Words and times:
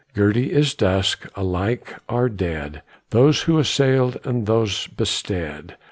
Girty 0.15 0.51
is 0.51 0.73
dust; 0.73 1.27
alike 1.35 1.93
are 2.09 2.27
dead 2.27 2.81
Those 3.11 3.43
who 3.43 3.59
assailed 3.59 4.17
and 4.23 4.47
those 4.47 4.87
bestead. 4.87 5.75